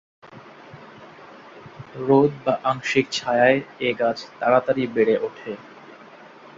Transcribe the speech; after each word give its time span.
রোদ 1.99 2.31
বা 2.43 2.53
আংশিক 2.63 3.05
ছায়ায় 3.11 3.59
এ 3.79 3.89
গাছ 3.99 4.17
তাড়াতাড়ি 4.39 4.83
বেড়ে 4.95 5.15
উঠে। 5.27 5.51